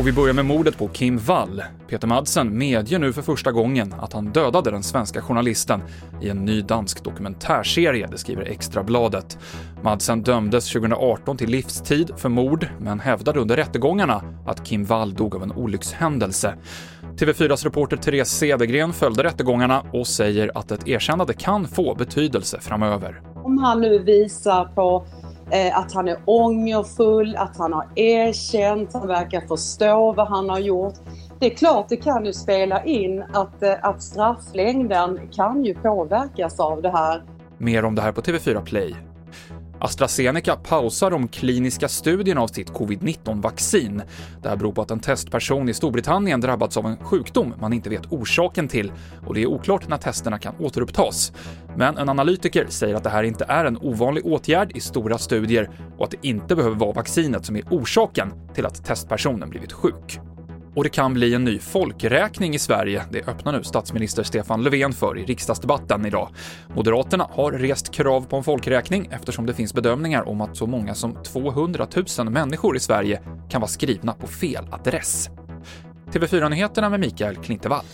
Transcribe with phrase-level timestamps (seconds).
[0.00, 1.62] Och vi börjar med mordet på Kim Wall.
[1.88, 5.82] Peter Madsen medger nu för första gången att han dödade den svenska journalisten
[6.22, 9.38] i en ny dansk dokumentärserie, det skriver Extrabladet.
[9.82, 15.36] Madsen dömdes 2018 till livstid för mord, men hävdade under rättegångarna att Kim Wall dog
[15.36, 16.54] av en olyckshändelse.
[17.16, 23.22] TV4s reporter Therese Cedergren följde rättegångarna och säger att ett erkännande kan få betydelse framöver.
[23.34, 25.06] Om han nu visar på
[25.52, 30.58] Eh, att han är ångerfull, att han har erkänt, han verkar förstå vad han har
[30.58, 30.94] gjort.
[31.38, 36.60] Det är klart det kan ju spela in att, eh, att strafflängden kan ju påverkas
[36.60, 37.22] av det här.
[37.58, 39.09] Mer om det här på TV4 Play.
[39.80, 44.02] AstraZeneca pausar de kliniska studierna av sitt covid-19-vaccin.
[44.42, 47.90] Det här beror på att en testperson i Storbritannien drabbats av en sjukdom man inte
[47.90, 48.92] vet orsaken till
[49.26, 51.32] och det är oklart när testerna kan återupptas.
[51.76, 55.70] Men en analytiker säger att det här inte är en ovanlig åtgärd i stora studier
[55.98, 60.20] och att det inte behöver vara vaccinet som är orsaken till att testpersonen blivit sjuk.
[60.74, 63.02] Och det kan bli en ny folkräkning i Sverige.
[63.10, 66.28] Det öppnar nu statsminister Stefan Löfven för i riksdagsdebatten idag.
[66.74, 70.94] Moderaterna har rest krav på en folkräkning eftersom det finns bedömningar om att så många
[70.94, 71.86] som 200
[72.18, 75.30] 000 människor i Sverige kan vara skrivna på fel adress.
[76.12, 77.84] TV4-nyheterna med Mikael Klintevall.